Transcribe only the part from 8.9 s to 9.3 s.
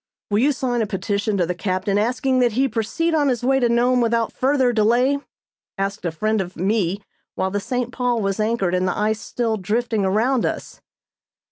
ice